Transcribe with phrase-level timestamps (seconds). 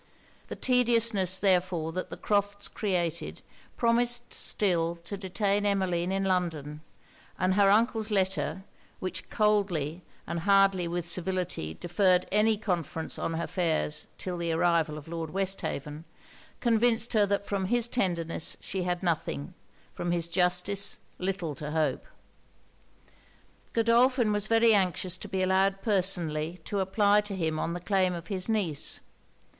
[0.47, 3.43] The tediousness therefore that the Crofts' created
[3.77, 6.81] promised still to detain Emmeline in London;
[7.37, 8.63] and her uncle's letter,
[8.99, 14.97] which coldly and hardly with civility deferred any conference on her affairs till the arrival
[14.97, 16.05] of Lord Westhaven,
[16.61, 19.53] convinced her that from his tenderness she had nothing,
[19.93, 22.07] from his justice, little to hope.
[23.73, 28.15] Godolphin was very anxious to be allowed personally to apply to him on the claim
[28.15, 29.01] of his niece.